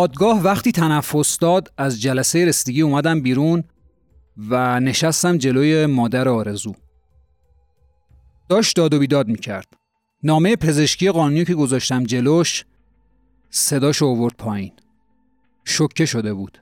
[0.00, 3.64] دادگاه وقتی تنفس داد از جلسه رسیدگی اومدم بیرون
[4.48, 6.74] و نشستم جلوی مادر آرزو.
[8.48, 9.66] داشت داد و بیداد می‌کرد.
[10.22, 12.64] نامه پزشکی قانونی که گذاشتم جلوش
[13.50, 14.72] صداش اوورد پایین.
[15.64, 16.58] شکه شده بود.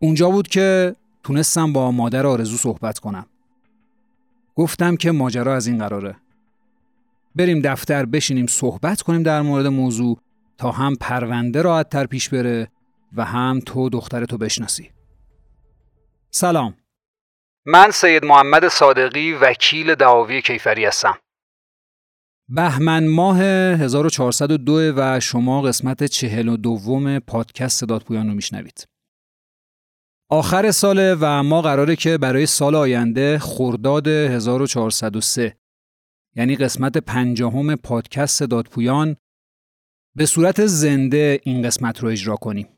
[0.00, 3.26] اونجا بود که تونستم با مادر آرزو صحبت کنم.
[4.54, 6.16] گفتم که ماجرا از این قراره.
[7.36, 10.20] بریم دفتر بشینیم صحبت کنیم در مورد موضوع.
[10.60, 12.70] تا هم پرونده راحت تر پیش بره
[13.16, 14.90] و هم تو دخترتو بشناسی.
[16.30, 16.76] سلام.
[17.66, 21.18] من سید محمد صادقی وکیل دعاوی کیفری هستم.
[22.48, 28.88] بهمن ماه 1402 و شما قسمت چهل و دوم پادکست صدات پویان رو میشنوید.
[30.30, 35.56] آخر ساله و ما قراره که برای سال آینده خرداد 1403
[36.36, 39.16] یعنی قسمت پنجاهم پادکست صدات پویان
[40.16, 42.68] به صورت زنده این قسمت رو اجرا کنیم.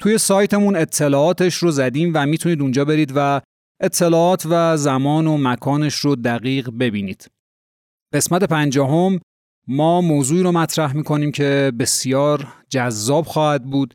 [0.00, 3.40] توی سایتمون اطلاعاتش رو زدیم و می‌تونید اونجا برید و
[3.80, 7.30] اطلاعات و زمان و مکانش رو دقیق ببینید.
[8.14, 9.20] قسمت پنجاهم
[9.68, 13.94] ما موضوعی رو مطرح می‌کنیم که بسیار جذاب خواهد بود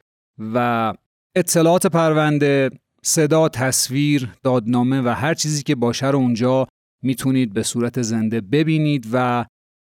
[0.54, 0.94] و
[1.36, 2.70] اطلاعات پرونده،
[3.04, 6.68] صدا، تصویر، دادنامه و هر چیزی که باشه رو اونجا
[7.04, 9.46] می‌تونید به صورت زنده ببینید و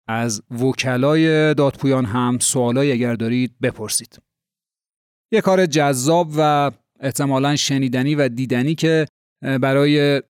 [0.07, 4.19] از وکلای دادپویان هم سوالایی اگر دارید بپرسید.
[5.31, 9.05] یه کار جذاب و احتمالا شنیدنی و دیدنی که
[9.41, 10.23] برای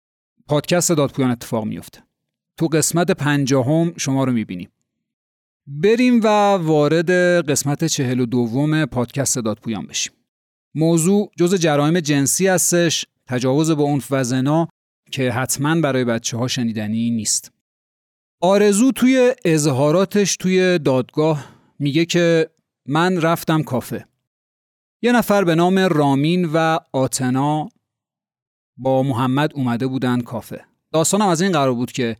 [0.48, 2.02] پادکست دادپویان اتفاق میفته.
[2.56, 4.68] تو قسمت پنجاهم شما رو می‌بینیم.
[5.66, 7.10] بریم و وارد
[7.50, 10.12] قسمت چهل و دوم پادکست دادپویان بشیم.
[10.74, 14.66] موضوع جز جرایم جنسی هستش تجاوز به اون و
[15.10, 17.53] که حتما برای بچه ها شنیدنی نیست.
[18.44, 21.44] آرزو توی اظهاراتش توی دادگاه
[21.78, 22.50] میگه که
[22.86, 24.06] من رفتم کافه.
[25.02, 27.68] یه نفر به نام رامین و آتنا
[28.76, 30.64] با محمد اومده بودن کافه.
[30.92, 32.16] داستانم از این قرار بود که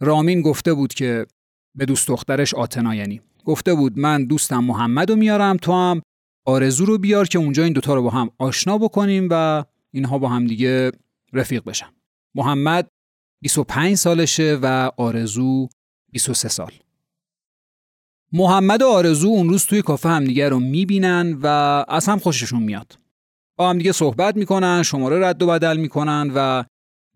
[0.00, 1.26] رامین گفته بود که
[1.74, 6.02] به دوست دخترش آتنا یعنی گفته بود من دوستم محمد رو میارم تو هم
[6.46, 10.28] آرزو رو بیار که اونجا این دوتا رو با هم آشنا بکنیم و اینها با
[10.28, 10.92] هم دیگه
[11.32, 11.88] رفیق بشن.
[12.34, 12.88] محمد
[13.42, 15.68] 25 سالشه و آرزو
[16.12, 16.72] 23 سال.
[18.32, 21.46] محمد و آرزو اون روز توی کافه همدیگه رو می‌بینن و
[21.88, 22.98] از هم خوششون میاد.
[23.56, 26.64] با هم دیگه صحبت می‌کنن، شماره رد و بدل می‌کنن و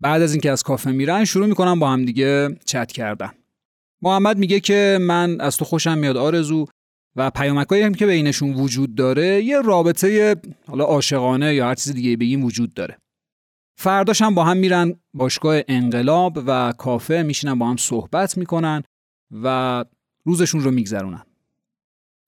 [0.01, 3.31] بعد از اینکه از کافه میرن شروع می‌کنن با هم دیگه چت کردن.
[4.01, 6.65] محمد میگه که من از تو خوشم میاد آرزو
[7.15, 10.35] و پیامکایی هم که بینشون وجود داره یه رابطه
[10.67, 12.97] حالا عاشقانه یا هر چیز دیگه بگیم وجود داره.
[13.79, 18.83] فرداش هم با هم میرن باشگاه انقلاب و کافه میشینن با هم صحبت می‌کنن
[19.43, 19.85] و
[20.23, 21.23] روزشون رو میگذرونن.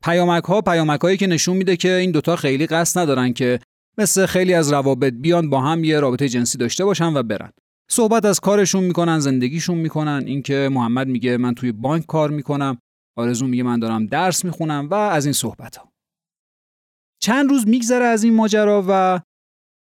[0.03, 3.59] پیامک ها پیامک هایی که نشون میده که این دوتا خیلی قصد ندارن که
[3.97, 7.51] مثل خیلی از روابط بیان با هم یه رابطه جنسی داشته باشن و برن.
[7.89, 12.77] صحبت از کارشون می‌کنن زندگیشون می‌کنن اینکه محمد میگه من توی بانک کار می‌کنم
[13.15, 15.91] آرزو میگه من دارم درس می‌خونم و از این صحبت ها.
[17.21, 19.19] چند روز میگذره از این ماجرا و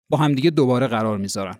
[0.09, 1.55] با همدیگه دوباره قرار می‌ذارن.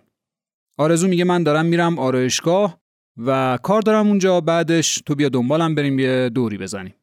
[0.78, 2.80] آرزو میگه من دارم میرم آرایشگاه
[3.16, 6.94] و کار دارم اونجا بعدش تو بیا دنبالم بریم یه دوری بزنیم.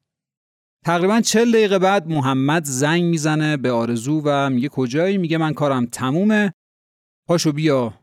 [0.85, 5.85] تقریبا چل دقیقه بعد محمد زنگ می‌زنه به آرزو و میگه کجایی میگه من کارم
[5.85, 6.53] تمومه
[7.27, 7.93] پاشو بیا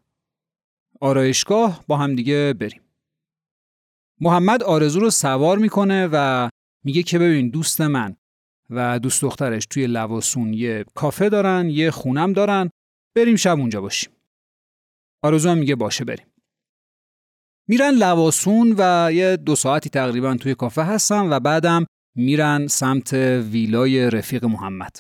[1.01, 2.81] آرایشگاه با هم دیگه بریم
[4.21, 6.49] محمد آرزو رو سوار می‌کنه و
[6.85, 8.17] میگه که ببین دوست من
[8.71, 12.71] و دوست دخترش توی لواسون یه کافه دارن یه خونم دارن
[13.15, 14.13] بریم شب اونجا باشیم.
[15.23, 16.27] آرزو هم میگه باشه بریم.
[17.69, 23.13] میرن لواسون و یه دو ساعتی تقریبا توی کافه هستن و بعدم میرن سمت
[23.51, 24.97] ویلای رفیق محمد.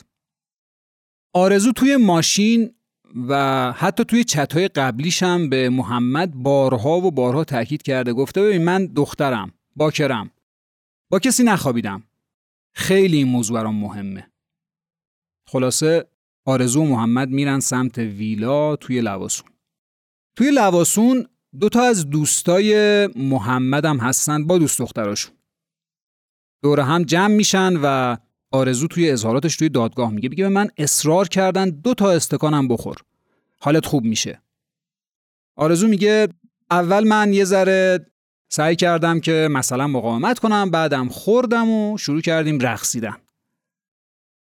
[1.34, 2.74] آرزو توی ماشین
[3.28, 8.64] و حتی توی چتهای قبلیش هم به محمد بارها و بارها تاکید کرده گفته ببین
[8.64, 10.30] من دخترم باکرم.
[11.10, 12.02] با کسی نخوابیدم.
[12.74, 14.30] خیلی این موضوع برام مهمه.
[15.48, 16.06] خلاصه
[16.44, 19.48] آرزو و محمد میرن سمت ویلا توی لواسون.
[20.36, 21.26] توی لواسون
[21.60, 25.34] دوتا از دوستای محمد هم هستن با دوست دختراشون.
[26.62, 28.16] دور هم جمع میشن و
[28.50, 32.96] آرزو توی اظهاراتش توی دادگاه میگه بگه به من اصرار کردن دو تا استکانم بخور.
[33.60, 34.42] حالت خوب میشه.
[35.56, 36.28] آرزو میگه
[36.70, 38.06] اول من یه ذره
[38.48, 43.16] سعی کردم که مثلا مقاومت کنم بعدم خوردم و شروع کردیم رقصیدن.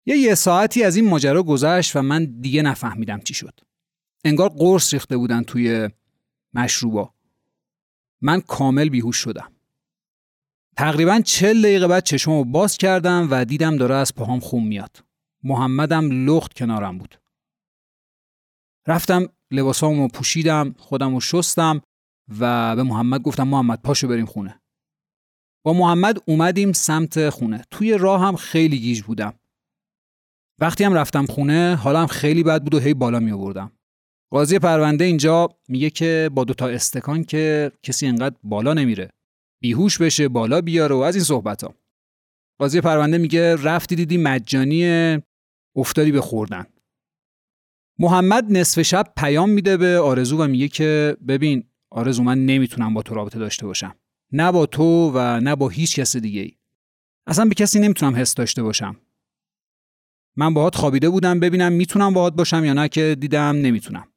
[0.09, 3.61] یه یه ساعتی از این ماجرا گذشت و من دیگه نفهمیدم چی شد.
[4.25, 5.89] انگار قرص ریخته بودن توی
[6.55, 7.15] مشروبا.
[8.21, 9.53] من کامل بیهوش شدم.
[10.77, 15.05] تقریبا چل دقیقه بعد چشممو باز کردم و دیدم داره از پاهام خون میاد.
[15.43, 17.21] محمدم لخت کنارم بود.
[18.87, 21.83] رفتم لباسامو پوشیدم خودم رو شستم
[22.39, 24.61] و به محمد گفتم محمد پاشو بریم خونه.
[25.63, 27.65] با محمد اومدیم سمت خونه.
[27.71, 29.35] توی راه هم خیلی گیج بودم.
[30.61, 33.73] وقتی هم رفتم خونه حالم خیلی بد بود و هی بالا می آوردم
[34.31, 39.11] قاضی پرونده اینجا میگه که با دوتا استکان که کسی انقدر بالا نمیره.
[39.63, 41.75] بیهوش بشه بالا بیاره و از این صحبت ها
[42.61, 45.19] قاضی پرونده میگه رفتی دیدی مجانی
[45.77, 46.67] افتادی به خوردن.
[47.99, 53.03] محمد نصف شب پیام میده به آرزو و میگه که ببین آرزو من نمی‌تونم با
[53.03, 53.95] تو رابطه داشته باشم.
[54.33, 56.53] نه با تو و نه با هیچ کس دیگه ای.
[57.27, 58.97] اصلا به کسی نمی‌تونم حس داشته باشم.
[60.39, 64.09] من باهات خوابیده بودم ببینم می‌تونم باهات باشم یا نه که دیدم نمی‌تونم.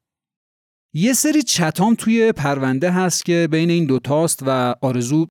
[0.94, 5.28] یه سری چتام توی پرونده هست که بین این دوتاست و آرزو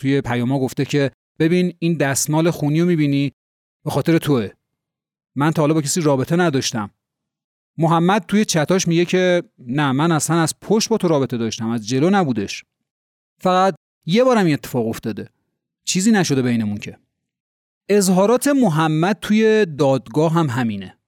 [0.00, 3.32] توی پیاما گفته که ببین این دستمال خونی رو می‌بینی
[3.84, 4.50] به خاطر توه.
[5.36, 6.90] من تا حالا با کسی رابطه نداشتم.
[7.78, 11.88] محمد توی چتاش میگه که نه من اصلا از پشت با تو رابطه داشتم از
[11.88, 12.64] جلو نبودش.
[13.40, 13.74] فقط
[14.06, 15.28] یه بارم این اتفاق افتاده.
[15.84, 16.98] چیزی نشده بینمون که.
[17.88, 20.98] اظهارات محمد توی دادگاه هم همینه.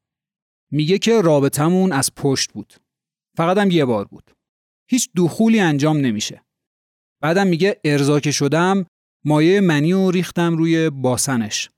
[0.70, 2.74] میگه که رابطمون از پشت بود.
[3.36, 4.30] فقط هم یه بار بود.
[4.90, 6.42] هیچ دخولی انجام نمیشه.
[7.20, 8.86] بعدم میگه ارزا که شدم
[9.24, 11.70] مایه منی و ریختم روی باسنش.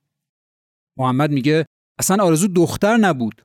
[0.97, 1.67] محمد میگه
[1.99, 3.45] اصلا آرزو دختر نبود.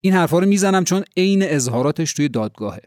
[0.00, 2.82] این حرفا رو می‌زنم چون عین اظهاراتش توی دادگاهه.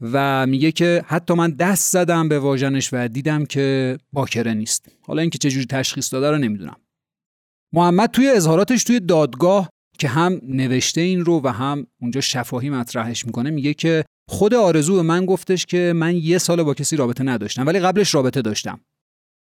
[0.00, 4.88] و میگه که حتی من دست زدم به واژنش و دیدم که باکره نیست.
[5.02, 6.76] حالا اینکه چجوری تشخیص داده رو نمی‌دونم.
[7.76, 9.68] محمد توی اظهاراتش توی دادگاه
[9.98, 14.94] که هم نوشته این رو و هم اونجا شفاهی مطرحش می‌کنه میگه که خود آرزو
[14.94, 18.80] به من گفتش که من یه سال با کسی رابطه نداشتم ولی قبلش رابطه داشتم.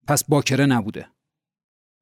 [0.07, 1.07] پس باکره نبوده.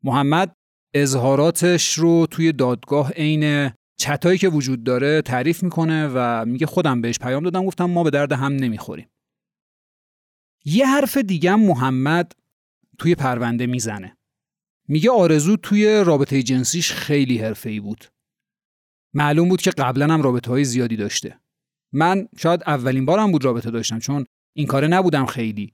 [0.03, 0.53] محمد
[0.93, 7.19] اظهاراتش رو توی دادگاه عین چتایی که وجود داره تعریف می‌کنه و میگه خودم بهش
[7.19, 9.09] پیام دادم گفتم ما به درد هم نمی‌خوریم.
[10.65, 12.31] یه حرف دیگه محمد
[12.97, 14.17] توی پرونده می‌زنه.
[14.91, 18.05] میگه آرزو توی رابطه جنسیش خیلی حرفه‌ای بود.
[19.13, 21.39] معلوم بود که قبلا هم رابطه های زیادی داشته.
[21.93, 25.73] من شاید اولین بارم بود رابطه داشتم چون این کاره نبودم خیلی.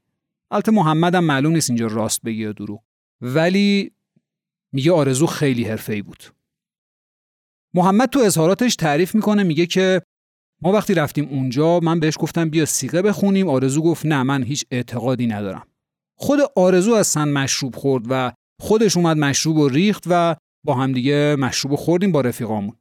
[0.52, 2.84] البته محمدم معلوم نیست اینجا راست بگی یا دروغ.
[3.22, 3.92] ولی
[4.72, 6.24] میگه آرزو خیلی حرفه‌ای بود.
[7.74, 10.02] محمد تو اظهاراتش تعریف می‌کنه میگه که
[10.62, 13.50] ما وقتی رفتیم اونجا من بهش گفتم بیا سیغه بخونیم.
[13.50, 15.68] آرزو گفت نه من هیچ اعتقادی ندارم.
[16.16, 21.36] خود آرزو از سن مشروب خورد و خودش اومد مشروب و ریخت و با همدیگه
[21.40, 22.76] مشروب خوردیم با رفیقامون.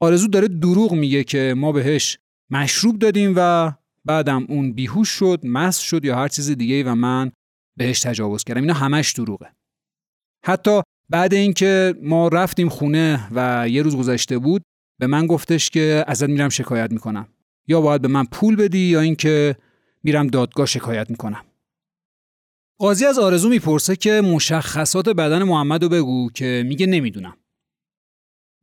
[0.00, 2.18] آرزو داره دروغ میگه که ما بهش
[2.50, 3.72] مشروب دادیم و
[4.04, 7.32] بعدم اون بیهوش شد مست شد یا هر چیز دیگه و من
[7.76, 8.60] بهش تجاوز کردم.
[8.60, 9.52] اینا همش دروغه.
[10.44, 14.62] حتی بعد اینکه ما رفتیم خونه و یه روز گذشته بود
[15.00, 17.28] به من گفتش که ازت میرم شکایت می‌کنم.
[17.68, 19.56] یا باید به من پول بدی یا اینکه
[20.02, 21.44] میرم دادگاه شکایت می‌کنم.
[22.80, 27.36] قاضی از آرزو می‌پرسه که مشخصات بدن محمد رو بگو که میگه نمی‌دونم.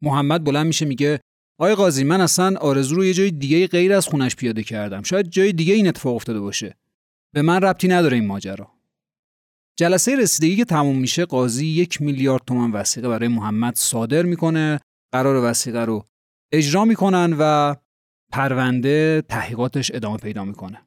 [0.02, 1.20] محمد بلند میشه میگه
[1.60, 5.04] آقای قاضی من اصلا آرزو رو یه جای دیگه غیر از خونش پیاده کردم.
[5.04, 6.78] شاید جای دیگه این اتفاق افتاده باشه.
[7.34, 8.72] به من ربطی نداره این ماجرا.
[9.78, 14.80] جلسه رسیدگی که تموم میشه قاضی یک میلیارد تومن وسیقه برای محمد صادر می‌کنه.
[15.12, 16.06] قرار وسیقه رو
[16.52, 17.76] اجرا می‌کنن و
[18.32, 20.82] پرونده تحقیقاتش ادامه پیدا می‌کنه.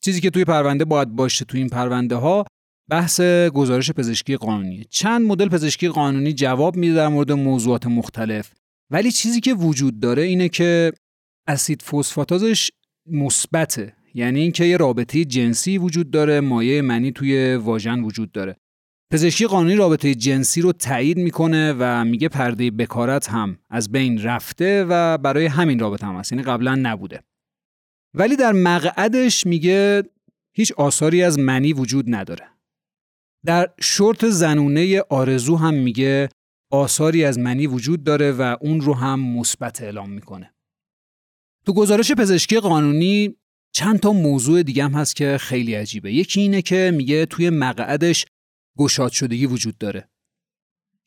[0.00, 2.44] چیزی که توی پرونده باید باشه توی این پرونده ها
[2.90, 3.20] بحث
[3.54, 4.84] گزارش پزشکی قانونی.
[4.90, 8.52] چند مدل پزشکی قانونی جواب میده در مورد موضوعات مختلف.
[8.90, 10.92] ولی چیزی که وجود داره اینه که
[11.48, 12.70] اسید فسفاتازش
[13.06, 13.92] مثبته.
[14.14, 18.56] یعنی اینکه یه رابطه جنسی وجود داره مایه منی توی واژن وجود داره.
[19.12, 24.84] پزشکی قانونی رابطه جنسی رو تایید می‌کنه و میگه پرده بکارت هم از بین رفته
[24.88, 26.32] و برای همین رابطه هم هست.
[26.32, 27.22] یعنی قبلا نبوده.
[28.14, 30.02] ولی در مقعدش میگه
[30.52, 32.44] هیچ آثاری از منی وجود نداره.
[33.46, 36.28] در شورت زنونه آرزو هم میگه
[36.72, 40.54] آثاری از منی وجود داره و اون رو هم مثبت اعلام می‌کنه.
[41.66, 43.36] تو گزارش پزشکی قانونی
[43.72, 46.12] چند تا موضوع دیگه هم هست که خیلی عجیبه.
[46.12, 48.26] یکی اینه که میگه توی مقعدش
[48.78, 50.08] گشاد شدگی وجود داره.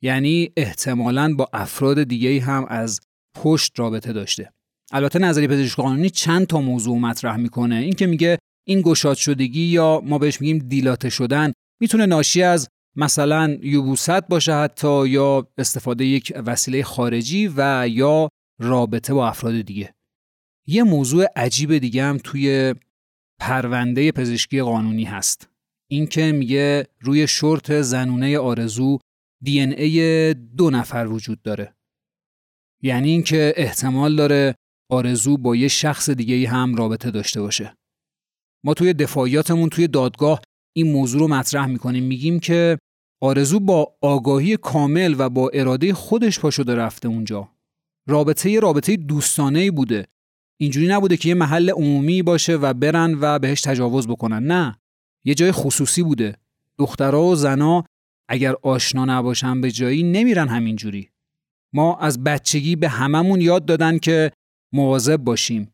[0.01, 2.99] یعنی احتمالاً با افراد دیگه هم از
[3.35, 4.53] پشت رابطه داشته.
[4.91, 7.75] البته نظری پزشکی قانونی چند تا موضوع مطرح می‌کنه.
[7.75, 8.37] این که میگه
[8.67, 14.53] این گشاد شدگی یا ما بهش میگیم دیلاته شدن می‌تونه ناشی از مثلا یوبوست باشه
[14.53, 19.94] حتی یا استفاده یک وسیله خارجی و یا رابطه با افراد دیگه.
[20.68, 22.75] یه موضوع عجیب دیگه هم توی
[23.39, 25.50] پرونده پزشکی قانونی هست.
[25.92, 29.00] اینکه میگه روی شورت زنونه آرزو
[29.44, 31.75] دی ای دو نفر وجود داره.
[32.84, 34.56] یعنی اینکه احتمال داره
[34.92, 37.75] آرزو با یه شخص دیگه هم رابطه داشته باشه.
[38.65, 40.42] ما توی دفاعیاتمون توی دادگاه
[40.74, 42.03] این موضوع رو مطرح می‌کنیم.
[42.03, 42.77] میگیم که
[43.22, 47.50] آرزو با آگاهی کامل و با اراده خودش پا شده رفته اونجا.
[48.08, 50.08] رابطه یه رابطه دوستانه بوده.
[50.58, 54.44] اینجوری نبوده که یه محل عمومی باشه و برن و بهش تجاوز بکنن.
[54.44, 54.80] نه.
[55.25, 56.38] یه جای خصوصی بوده.
[56.77, 57.84] دخترها و زنا
[58.30, 61.10] اگر آشنا نباشن به جایی نمیرن همینجوری.
[61.74, 64.32] ما از بچگی به هممون یاد دادن که
[64.74, 65.74] مواظب باشیم.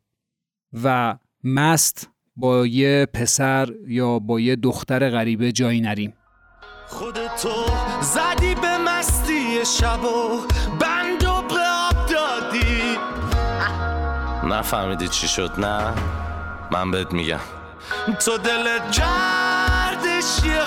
[0.83, 6.13] و مست با یه پسر یا با یه دختر غریبه جایی نریم.
[6.87, 7.65] خودتو
[8.01, 10.41] زدی به مستی شب و
[10.79, 12.97] بند و به آب دادی.
[14.43, 15.93] نفهمیدی چی شد نه؟
[16.71, 17.39] من بهت میگم.
[18.25, 20.61] تو دلت کردش یه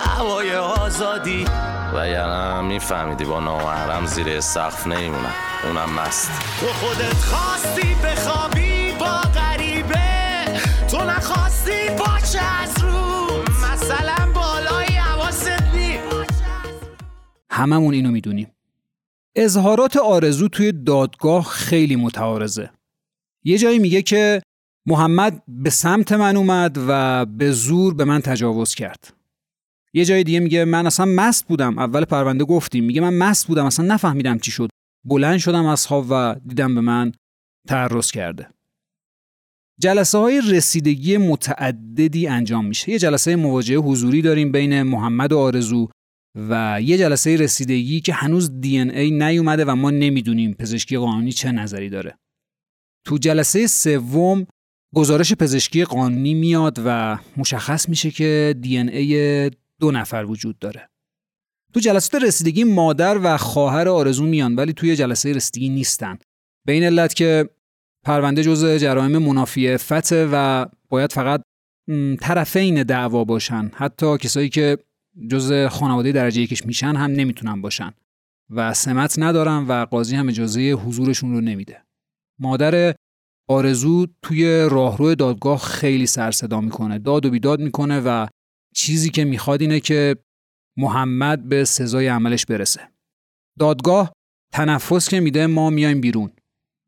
[0.00, 1.46] هوای آزادی.
[1.94, 6.30] و یعنی میفهمیدی با نامحرم زیر سقف نیمونم اونم مست.
[6.60, 8.63] تو خودت خواستی بخوابی؟
[17.54, 18.50] هممون اینو می‌دونیم.
[19.36, 22.70] اظهارات آرزو توی دادگاه خیلی متعارضه.
[23.44, 24.42] یه جایی میگه که
[24.86, 29.14] محمد به سمت من اومد و به زور به من تجاوز کرد.
[29.92, 31.78] یه جای دیگه میگه من اصلا مست بودم.
[31.78, 32.84] اول پرونده گفتیم.
[32.84, 33.66] میگه من مست بودم.
[33.66, 34.68] اصلا نفهمیدم چی شد.
[35.04, 37.12] بلند شدم از خواب و دیدم به من
[37.68, 38.48] تعرض کرده.
[39.80, 42.90] جلسه های رسیدگی متعددی انجام میشه.
[42.90, 45.88] یه جلسه مواجهه حضوری داریم بین محمد و آرزو.
[46.34, 51.52] و یه جلسه رسیدگی که هنوز دی ای نیومده و ما نمی‌دونیم پزشکی قانونی چه
[51.52, 52.18] نظری داره.
[53.06, 54.46] تو جلسه سوم
[54.94, 59.50] گزارش پزشکی قانونی میاد و مشخص میشه که دی ای
[59.80, 60.88] دو نفر وجود داره.
[61.74, 66.18] تو جلسات رسیدگی مادر و خواهر آرزو میان ولی توی جلسه رسیدگی نیستن.
[66.66, 67.50] به این علت که
[68.04, 71.42] پرونده جزء جرایم منافی فته و باید فقط
[72.20, 73.70] طرفین دعوا باشن.
[73.74, 74.78] حتی کسایی که
[75.30, 77.92] جزء خانواده درجه یکش میشن هم نمی‌تونن باشن.
[78.50, 81.84] و سمت ندارن و قاضی هم اجازه حضورشون رو نمیده.
[82.38, 82.94] مادر
[83.48, 88.26] آرزو توی راهرو دادگاه خیلی سر صدا می‌کنه داد و بیداد می‌کنه و
[88.74, 90.16] چیزی که می‌خواد اینه که
[90.76, 92.80] محمد به سزای عملش برسه.
[93.58, 94.12] دادگاه
[94.52, 96.30] تنفس که میده ما میایم بیرون.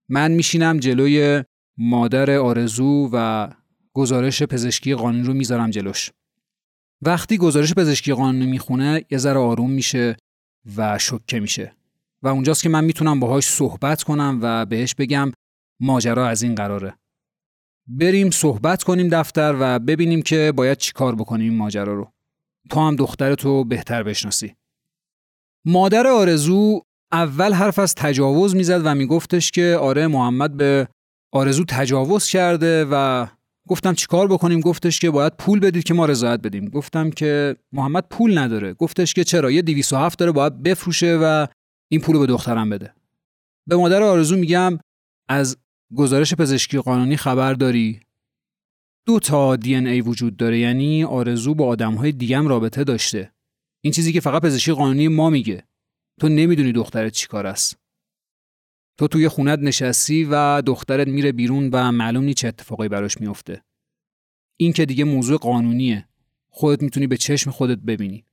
[0.08, 1.44] من میشینم جلوی
[1.78, 3.48] مادر آرزو و
[3.92, 6.10] گزارش پزشکی قانونی رو می‌ذارم جلوش.
[7.02, 10.16] وقتی گزارش پزشکی قانونی می‌خونه یه ذره آروم میشه
[10.76, 11.76] و شکه میشه.
[12.22, 15.32] و اونجاست که من می‌تونم باهاش صحبت کنم و بهش بگم
[15.80, 16.94] ماجرا از این قراره.
[17.88, 22.12] بریم صحبت کنیم دفتر و ببینیم که باید چیکار بکنیم این ماجرا رو.
[22.70, 24.54] تو هم دخترتو بهتر بشناسی.
[25.64, 26.80] مادر آرزو
[27.12, 30.88] اول حرف از تجاوز می‌زد و میگفتش که آره محمد به
[31.32, 33.26] آرزو تجاوز کرده و
[33.68, 36.68] گفتم چیکار بکنیم؟ گفتش که باید پول بدید که ما رضایت بدیم.
[36.68, 38.74] گفتم که محمد پول نداره.
[38.74, 41.46] گفتش که چرا؟ یه 207 داره باید بفروشه و
[41.88, 42.94] این پول به دخترم بده.
[43.66, 44.78] به مادر آرزو میگم
[45.28, 45.56] از
[45.96, 48.00] گزارش پزشکی قانونی خبر داری.
[49.06, 50.58] دو تا دی ای وجود داره.
[50.58, 53.32] یعنی آرزو با آدمهای دیگه هم رابطه داشته.
[53.84, 55.64] این چیزی که فقط پزشکی قانونی ما میگه.
[56.20, 57.85] تو نمی‌دونی دخترت چیکار است.
[58.98, 63.62] تو توی خونت نشستی و دخترت میره بیرون و معلوم نیست چه اتفاقی براش میفته
[64.56, 66.08] این که دیگه موضوع قانونیه.
[66.48, 68.24] خودت می‌تونی به چشم خودت ببینی.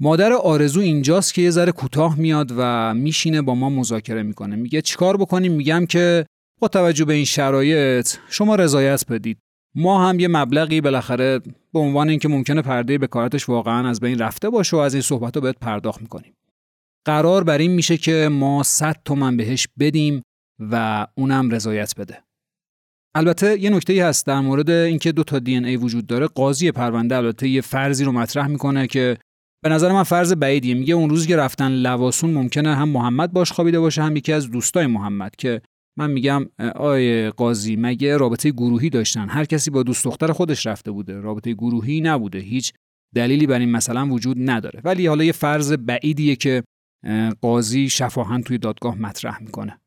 [0.00, 4.56] مادر آرزو اینجاست که یه ذره کوتاه میاد و میشینه با ما مذاکره می‌کنه.
[4.56, 6.26] میگه چیکار بکنیم؟ میگم که
[6.58, 9.38] با توجه به این شرایط شما رضایت بدید.
[9.74, 11.38] ما هم یه مبلغی بالاخره
[11.72, 15.36] به عنوان اینکه ممکنه پرده بکارتش واقعا از بین رفته باشه و از این صحبت
[15.36, 16.34] رو بهت پرداخت می‌کنیم.
[17.06, 20.22] قرار بر این میشه که ما 100 تومن بهش بدیم
[20.60, 22.22] و اونم رضایت بده.
[23.14, 26.26] البته یه نکته ای هست در مورد اینکه دو تا دی ای وجود داره.
[26.26, 29.18] قاضی پرونده البته یه فرضی رو مطرح می‌کنه که
[29.64, 30.74] به نظر من فرض بعیدیه.
[30.74, 34.50] میگه اون روزی که رفتن لواسون ممکنه هم محمد باش خوابیده باشه هم یکی از
[34.50, 35.62] دوستای محمد که
[35.98, 40.90] من میگم آیه قاضی مگه رابطه گروهی داشتن؟ هر کسی با دوست دختر خودش رفته
[40.90, 41.20] بوده.
[41.20, 42.38] رابطه گروهی نبوده.
[42.38, 42.72] هیچ
[43.14, 44.80] دلیلی بر این مثلا وجود نداره.
[44.84, 46.62] ولی حالا یه فرض بعیدیه که
[47.40, 49.80] قاضی شفاهن توی دادگاه مطرح می‌کنه.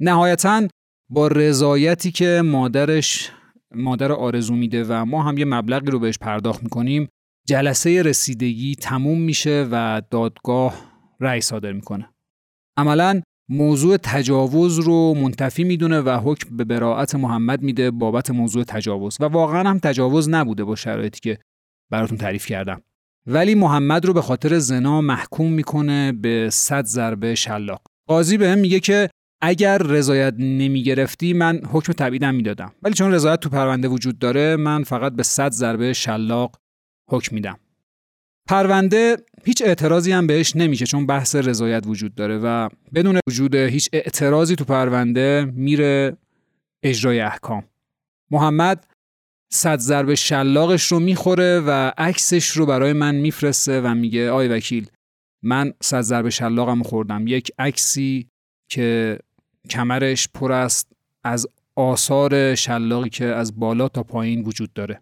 [0.00, 0.68] نهایتا
[1.10, 3.32] با رضایتی که مادرش
[3.74, 7.08] مادر آرزو میده و ما هم یه مبلغی رو بهش پرداخت می‌کنیم
[7.46, 10.74] جلسه رسیدگی تموم میشه و دادگاه
[11.20, 12.10] رأی صادر می‌کنه.
[12.76, 19.16] عملا موضوع تجاوز رو منتفی می‌دونه و حکم به براعت محمد میده بابت موضوع تجاوز.
[19.20, 21.38] و واقعا هم تجاوز نبوده با شرایطی که
[21.90, 22.82] براتون تعریف کردم.
[23.26, 27.82] ولی محمد رو به خاطر زنا محکوم می‌کنه به صد ضربه شلاق.
[28.08, 32.72] قاضی به هم میگه که اگر رضایت نمی‌گرفتی من حکم تبعیدم می‌دادم.
[32.82, 36.56] ولی چون رضایت تو پرونده وجود داره من فقط به صد ضربه شلاق
[37.10, 37.58] حکم میدم.
[38.48, 43.88] پرونده هیچ اعتراضی هم بهش نمیشه چون بحث رضایت وجود داره و بدون وجود هیچ
[43.92, 46.16] اعتراضی تو پرونده میره
[46.82, 47.64] اجرای احکام.
[48.30, 48.86] محمد
[49.56, 54.90] صد ضرب شلاقش رو می‌خوره و عکسش رو برای من میفرسته و میگه آی وکیل
[55.42, 57.26] من صد ضرب شلاقم خوردم.
[57.26, 58.28] یک عکسی
[58.70, 59.18] که
[59.70, 60.92] کمرش پر است
[61.24, 61.46] از
[61.76, 65.00] آثار شلاقی که از بالا تا پایین وجود داره.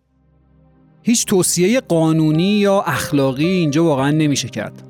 [1.02, 4.82] هیچ توصیه قانونی یا اخلاقی اینجا واقعا نمیشه کرد.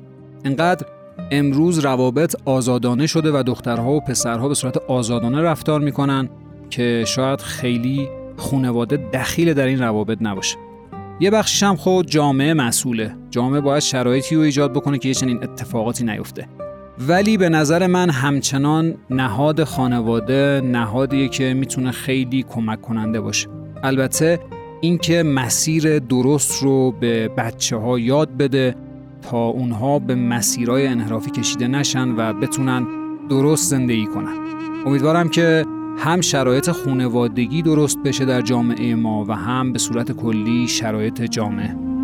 [0.43, 0.87] انقدر
[1.31, 6.29] امروز روابط آزادانه شده و دخترها و پسرها به صورت آزادانه رفتار می‌کنن
[6.69, 10.57] که شاید خیلی خونواده دخیل در این روابط نباشه.
[11.19, 13.15] یه بخشش هم خود جامعه مسئوله.
[13.29, 16.47] جامعه باید شرایطی رو ایجاد بکنه که یه چنین اتفاقاتی نیفته.
[16.99, 23.47] ولی به نظر من همچنان نهاد خانواده نهادیه که می‌تونه خیلی کمک کننده باشه.
[23.83, 24.39] البته
[24.81, 28.75] اینکه مسیر درست رو به بچه ها یاد بده
[29.21, 32.87] تا اونها به مسیرهای انحرافی کشیده نشن و بتونن
[33.29, 34.35] درست زندگی کنن.
[34.85, 35.65] امیدوارم که
[35.97, 41.94] هم شرایط خونوادگی درست بشه در جامعه ما و هم به صورت کلی شرایط جامعه.